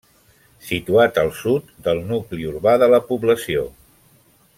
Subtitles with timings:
[0.69, 3.67] Situat al sud del nucli urbà de la població.